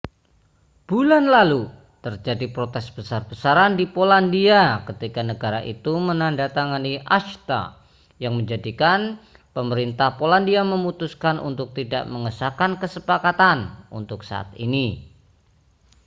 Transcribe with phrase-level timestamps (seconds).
[0.89, 1.63] bulan lalu
[2.05, 7.61] terjadi protes besar-besaran di polandia ketika negara itu menandatangani acta
[8.23, 8.99] yang menjadikan
[9.55, 13.57] pemerintahan polandia memutuskan untuk tidak mengesahkan kesepakatan
[13.99, 14.87] untuk saat ini